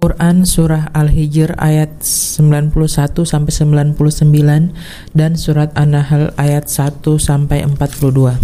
[0.00, 2.72] Quran Surah Al-Hijr ayat 91
[3.28, 4.72] sampai 99
[5.12, 8.40] dan surat An-Nahl ayat 1 sampai 42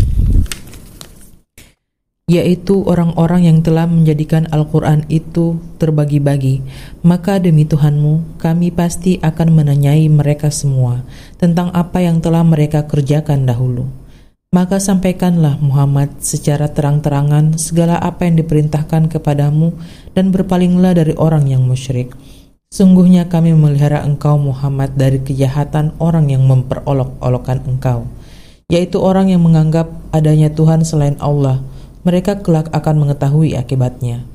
[2.29, 6.63] yaitu orang-orang yang telah menjadikan Al-Quran itu terbagi-bagi.
[7.03, 11.03] Maka demi Tuhanmu kami pasti akan menanyai mereka semua
[11.43, 13.89] tentang apa yang telah mereka kerjakan dahulu
[14.51, 19.79] maka sampaikanlah Muhammad secara terang-terangan segala apa yang diperintahkan kepadamu
[20.11, 22.11] dan berpalinglah dari orang yang musyrik.
[22.75, 28.11] Sungguhnya kami memelihara engkau Muhammad dari kejahatan orang yang memperolok-olokkan engkau,
[28.67, 31.63] yaitu orang yang menganggap adanya Tuhan selain Allah.
[32.03, 34.27] Mereka kelak akan mengetahui akibatnya.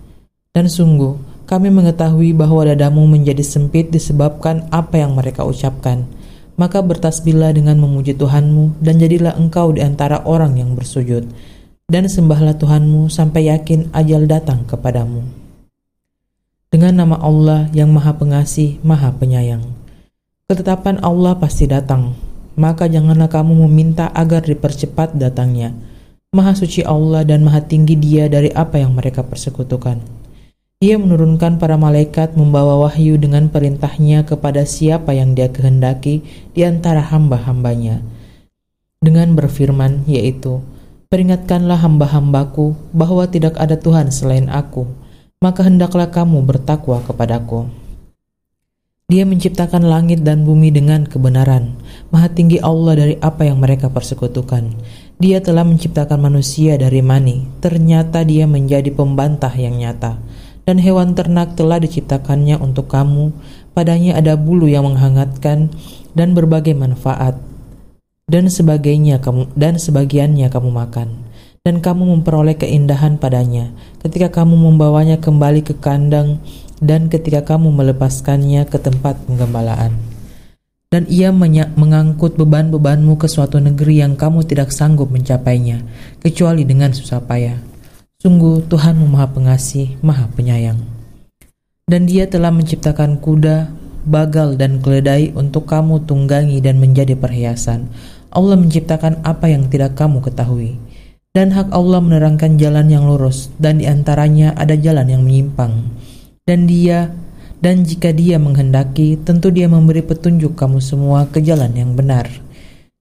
[0.56, 6.08] Dan sungguh, kami mengetahui bahwa dadamu menjadi sempit disebabkan apa yang mereka ucapkan
[6.56, 11.28] maka bertasbihlah dengan memuji Tuhanmu dan jadilah engkau di antara orang yang bersujud
[11.86, 15.22] dan sembahlah Tuhanmu sampai yakin ajal datang kepadamu.
[16.74, 19.64] Dengan nama Allah yang Maha Pengasih, Maha Penyayang.
[20.50, 22.18] Ketetapan Allah pasti datang,
[22.58, 25.72] maka janganlah kamu meminta agar dipercepat datangnya.
[26.36, 30.25] Maha suci Allah dan maha tinggi dia dari apa yang mereka persekutukan.
[30.84, 36.20] Ia menurunkan para malaikat membawa wahyu dengan perintahnya kepada siapa yang dia kehendaki
[36.52, 38.04] di antara hamba-hambanya.
[39.00, 40.60] Dengan berfirman, yaitu,
[41.08, 44.84] Peringatkanlah hamba-hambaku bahwa tidak ada Tuhan selain aku,
[45.40, 47.72] maka hendaklah kamu bertakwa kepadaku.
[49.08, 51.78] Dia menciptakan langit dan bumi dengan kebenaran.
[52.12, 54.76] Maha tinggi Allah dari apa yang mereka persekutukan.
[55.24, 57.48] Dia telah menciptakan manusia dari mani.
[57.64, 60.20] Ternyata dia menjadi pembantah yang nyata
[60.66, 63.32] dan hewan ternak telah diciptakannya untuk kamu.
[63.78, 65.70] Padanya ada bulu yang menghangatkan
[66.18, 67.38] dan berbagai manfaat.
[68.26, 71.10] Dan sebagainya kamu dan sebagiannya kamu makan.
[71.66, 76.38] Dan kamu memperoleh keindahan padanya ketika kamu membawanya kembali ke kandang
[76.78, 79.98] dan ketika kamu melepaskannya ke tempat penggembalaan.
[80.94, 85.82] Dan ia mengangkut beban-bebanmu ke suatu negeri yang kamu tidak sanggup mencapainya,
[86.22, 87.75] kecuali dengan susah payah
[88.26, 90.82] Sungguh Tuhanmu maha pengasih, maha penyayang.
[91.86, 93.70] Dan dia telah menciptakan kuda,
[94.02, 97.86] bagal dan keledai untuk kamu tunggangi dan menjadi perhiasan.
[98.34, 100.74] Allah menciptakan apa yang tidak kamu ketahui.
[101.38, 105.86] Dan hak Allah menerangkan jalan yang lurus, dan di antaranya ada jalan yang menyimpang.
[106.50, 107.14] Dan dia,
[107.62, 112.26] dan jika dia menghendaki, tentu dia memberi petunjuk kamu semua ke jalan yang benar.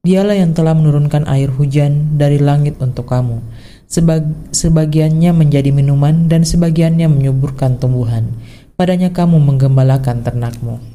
[0.04, 3.40] Dialah yang telah menurunkan air hujan dari langit untuk kamu
[3.88, 8.32] Sebag sebagiannya menjadi minuman dan sebagiannya menyuburkan tumbuhan.
[8.74, 10.94] Padanya kamu menggembalakan ternakmu.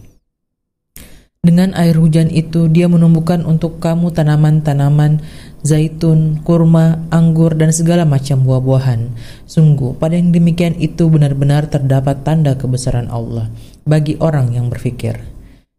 [1.40, 5.24] Dengan air hujan itu dia menumbuhkan untuk kamu tanaman-tanaman
[5.64, 9.16] zaitun, kurma, anggur, dan segala macam buah-buahan.
[9.48, 13.48] Sungguh, pada yang demikian itu benar-benar terdapat tanda kebesaran Allah
[13.88, 15.16] bagi orang yang berfikir.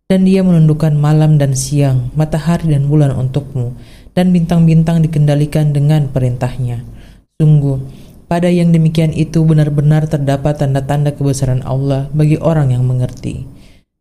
[0.09, 3.77] Dan dia menundukkan malam dan siang, matahari dan bulan untukmu,
[4.17, 6.83] dan bintang-bintang dikendalikan dengan perintahnya.
[7.41, 7.81] Sungguh,
[8.29, 13.49] pada yang demikian itu benar-benar terdapat tanda-tanda kebesaran Allah bagi orang yang mengerti.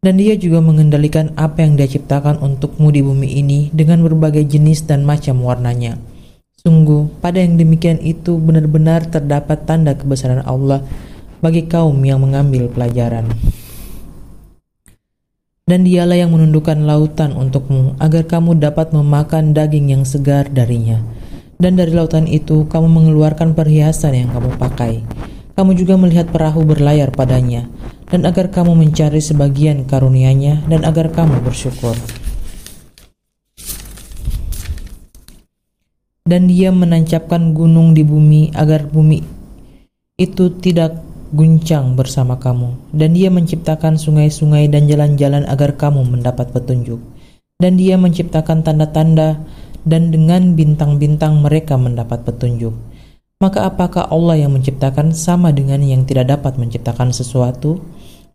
[0.04, 4.84] Dan dia juga mengendalikan apa yang dia ciptakan untukmu di bumi ini dengan berbagai jenis
[4.84, 5.96] dan macam warnanya.
[6.60, 10.84] Sungguh, pada yang demikian itu benar-benar terdapat tanda kebesaran Allah
[11.40, 13.24] bagi kaum yang mengambil pelajaran.
[15.64, 21.00] Dan dialah yang menundukkan lautan untukmu agar kamu dapat memakan daging yang segar darinya
[21.60, 25.04] dan dari lautan itu kamu mengeluarkan perhiasan yang kamu pakai.
[25.60, 27.68] Kamu juga melihat perahu berlayar padanya,
[28.08, 32.00] dan agar kamu mencari sebagian karunia-Nya dan agar kamu bersyukur.
[36.24, 39.20] Dan dia menancapkan gunung di bumi agar bumi
[40.16, 40.96] itu tidak
[41.36, 42.94] guncang bersama kamu.
[42.96, 47.02] Dan dia menciptakan sungai-sungai dan jalan-jalan agar kamu mendapat petunjuk.
[47.60, 49.42] Dan dia menciptakan tanda-tanda
[49.88, 52.76] dan dengan bintang-bintang mereka mendapat petunjuk.
[53.40, 57.80] Maka apakah Allah yang menciptakan sama dengan yang tidak dapat menciptakan sesuatu?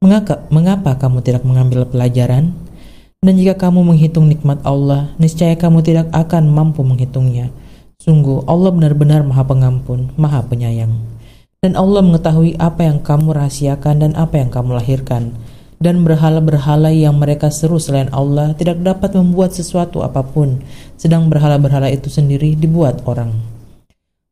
[0.00, 2.56] Mengapa, mengapa kamu tidak mengambil pelajaran?
[3.20, 7.52] Dan jika kamu menghitung nikmat Allah, niscaya kamu tidak akan mampu menghitungnya.
[8.00, 10.92] Sungguh, Allah benar-benar Maha Pengampun, Maha Penyayang.
[11.64, 15.32] Dan Allah mengetahui apa yang kamu rahasiakan dan apa yang kamu lahirkan
[15.82, 20.62] dan berhala-berhala yang mereka seru selain Allah tidak dapat membuat sesuatu apa pun,
[20.94, 23.34] sedang berhala-berhala itu sendiri dibuat orang.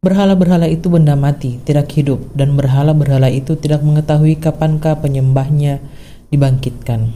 [0.03, 5.79] Berhala-berhala itu benda mati, tidak hidup, dan berhala-berhala itu tidak mengetahui kapankah penyembahnya
[6.35, 7.15] dibangkitkan.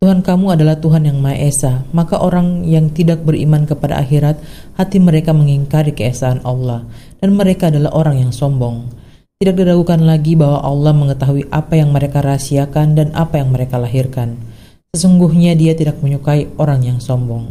[0.00, 4.40] Tuhan kamu adalah Tuhan yang Maha Esa, maka orang yang tidak beriman kepada akhirat,
[4.80, 6.88] hati mereka mengingkari keesaan Allah,
[7.20, 8.88] dan mereka adalah orang yang sombong.
[9.40, 14.36] Tidak diragukan lagi bahwa Allah mengetahui apa yang mereka rahasiakan dan apa yang mereka lahirkan.
[14.92, 17.48] Sesungguhnya dia tidak menyukai orang yang sombong.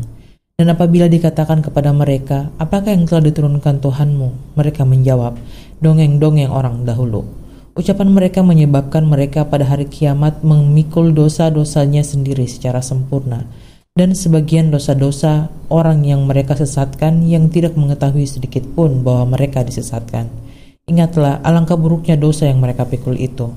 [0.54, 4.54] Dan apabila dikatakan kepada mereka, apakah yang telah diturunkan Tuhanmu?
[4.54, 5.42] Mereka menjawab,
[5.82, 7.26] dongeng-dongeng orang dahulu.
[7.74, 13.50] Ucapan mereka menyebabkan mereka pada hari kiamat memikul dosa-dosanya sendiri secara sempurna.
[13.98, 20.49] Dan sebagian dosa-dosa orang yang mereka sesatkan yang tidak mengetahui sedikit pun bahwa mereka disesatkan
[20.90, 23.54] Ingatlah alangkah buruknya dosa yang mereka pikul itu.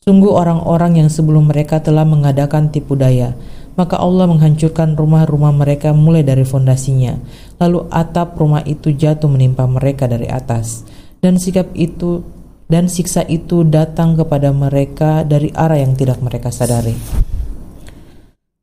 [0.00, 3.36] Sungguh orang-orang yang sebelum mereka telah mengadakan tipu daya,
[3.76, 7.20] maka Allah menghancurkan rumah-rumah mereka mulai dari fondasinya,
[7.60, 10.88] lalu atap rumah itu jatuh menimpa mereka dari atas.
[11.20, 12.24] Dan sikap itu
[12.72, 16.96] dan siksa itu datang kepada mereka dari arah yang tidak mereka sadari.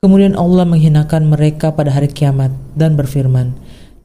[0.02, 3.54] Kemudian Allah menghinakan mereka pada hari kiamat dan berfirman,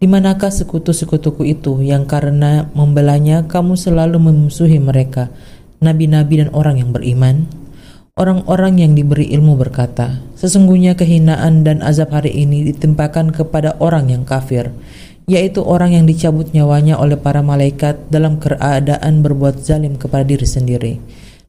[0.01, 5.29] di manakah sekutu-sekutuku itu yang karena membelanya kamu selalu memusuhi mereka,
[5.85, 7.45] nabi-nabi dan orang yang beriman?
[8.17, 14.25] Orang-orang yang diberi ilmu berkata, Sesungguhnya kehinaan dan azab hari ini ditimpakan kepada orang yang
[14.25, 14.73] kafir,
[15.29, 20.93] yaitu orang yang dicabut nyawanya oleh para malaikat dalam keadaan berbuat zalim kepada diri sendiri.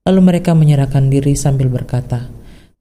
[0.04, 2.28] Lalu mereka menyerahkan diri sambil berkata,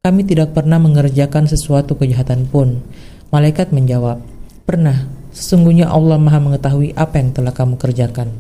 [0.03, 2.83] Kami tidak pernah mengerjakan sesuatu kejahatan pun.
[3.31, 4.19] Malaikat menjawab,
[4.67, 8.31] Pernah, Sesungguhnya Allah Maha mengetahui apa yang telah kamu kerjakan.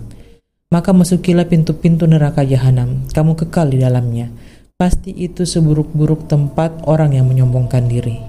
[0.71, 4.31] Maka masukilah pintu-pintu neraka jahanam, kamu kekal di dalamnya.
[4.79, 8.23] Pasti itu seburuk-buruk tempat orang yang menyombongkan diri.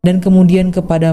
[0.00, 1.12] Dan kemudian kepada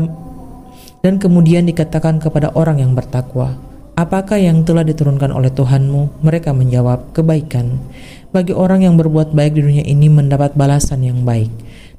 [1.03, 3.59] dan kemudian dikatakan kepada orang yang bertakwa,
[3.95, 6.19] Apakah yang telah diturunkan oleh Tuhanmu?
[6.19, 7.79] Mereka menjawab, kebaikan.
[8.27, 11.47] Bagi orang yang berbuat baik di dunia ini mendapat balasan yang baik.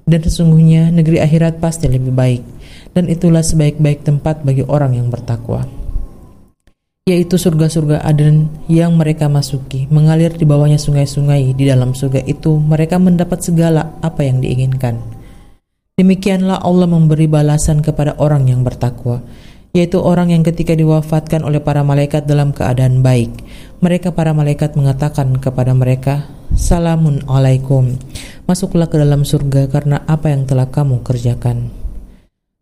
[0.05, 2.56] Dan sesungguhnya negeri akhirat pasti lebih baik
[2.97, 5.69] dan itulah sebaik-baik tempat bagi orang yang bertakwa
[7.07, 11.55] yaitu surga-surga Aden yang mereka masuki, mengalir di bawahnya sungai-sungai.
[11.55, 14.99] Di dalam surga itu, mereka mendapat segala apa yang diinginkan.
[15.95, 19.23] Demikianlah Allah memberi balasan kepada orang yang bertakwa,
[19.71, 23.31] yaitu orang yang ketika diwafatkan oleh para malaikat dalam keadaan baik.
[23.87, 26.27] Mereka para malaikat mengatakan kepada mereka,
[26.59, 28.03] Salamun alaikum,
[28.51, 31.86] masuklah ke dalam surga karena apa yang telah kamu kerjakan.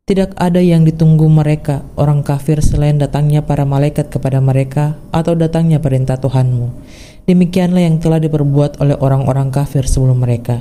[0.05, 5.81] Tidak ada yang ditunggu mereka, orang kafir, selain datangnya para malaikat kepada mereka atau datangnya
[5.81, 6.77] perintah Tuhanmu.
[7.25, 10.61] Demikianlah yang telah diperbuat oleh orang-orang kafir sebelum mereka.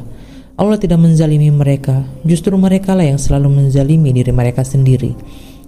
[0.56, 5.12] Allah tidak menzalimi mereka, justru mereka lah yang selalu menzalimi diri mereka sendiri.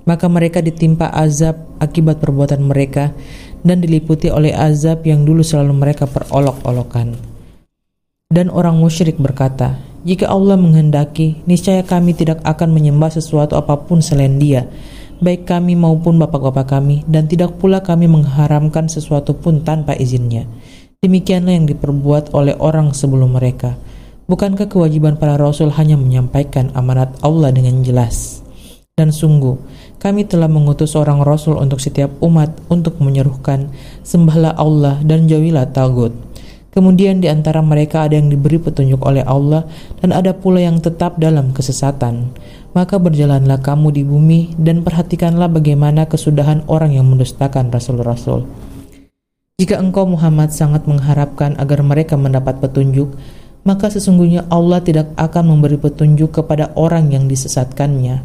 [0.08, 3.12] Maka mereka ditimpa azab akibat perbuatan mereka
[3.60, 7.20] dan diliputi oleh azab yang dulu selalu mereka perolok-olokan.
[8.32, 14.06] Dan orang musyrik berkata, jika Allah menghendaki, niscaya kami tidak akan menyembah sesuatu apa pun
[14.06, 14.70] selain Dia,
[15.18, 20.46] baik kami maupun bapak-bapak kami, dan tidak pula kami mengharamkan sesuatu pun tanpa izinnya.
[21.02, 23.74] Demikianlah yang diperbuat oleh orang sebelum mereka.
[24.30, 28.46] Bukankah kewajiban para rasul hanya menyampaikan amanat Allah dengan jelas?
[28.94, 29.58] Dan sungguh,
[29.98, 33.74] kami telah mengutus seorang rasul untuk setiap umat untuk menyerukan
[34.06, 36.14] sembahlah Allah dan jauhilah tagut.
[36.76, 39.64] Kemudian di antara mereka ada yang diberi petunjuk oleh Allah
[40.04, 42.36] dan ada pula yang tetap dalam kesesatan.
[42.76, 48.44] Maka berjalanlah kamu di bumi dan perhatikanlah bagaimana kesudahan orang yang mendustakan rasul-rasul.
[49.56, 53.16] Jika engkau Muhammad sangat mengharapkan agar mereka mendapat petunjuk,
[53.64, 58.20] maka sesungguhnya Allah tidak akan memberi petunjuk kepada orang yang disesatkannya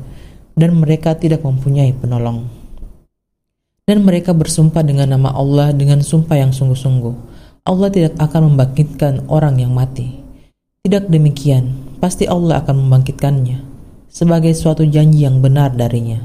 [0.58, 2.50] dan mereka tidak mempunyai penolong.
[3.86, 7.29] Dan mereka bersumpah dengan nama Allah dengan sumpah yang sungguh-sungguh
[7.64, 10.20] Allah tidak akan membangkitkan orang yang mati.
[10.80, 13.70] Tidak demikian, pasti Allah akan membangkitkannya
[14.10, 16.18] sebagai suatu janji yang benar darinya.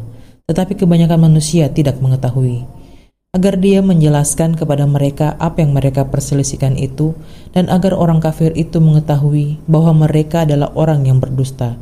[0.50, 2.66] Tetapi kebanyakan manusia tidak mengetahui.
[3.36, 7.14] Agar dia menjelaskan kepada mereka apa yang mereka perselisihkan itu
[7.52, 11.76] dan agar orang kafir itu mengetahui bahwa mereka adalah orang yang berdusta.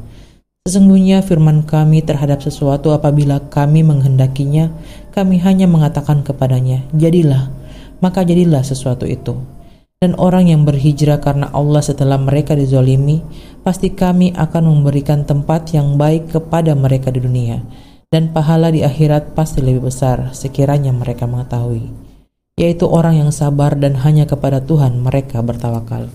[0.63, 4.71] Sesungguhnya firman kami terhadap sesuatu apabila kami menghendakinya,
[5.11, 7.51] kami hanya mengatakan kepadanya, jadilah,
[8.03, 9.39] maka jadilah sesuatu itu.
[10.03, 13.23] Dan orang yang berhijrah karena Allah setelah mereka dizolimi,
[13.63, 17.63] pasti kami akan memberikan tempat yang baik kepada mereka di dunia,
[18.11, 21.87] dan pahala di akhirat pasti lebih besar sekiranya mereka mengetahui,
[22.59, 26.11] yaitu orang yang sabar dan hanya kepada Tuhan mereka bertawakal.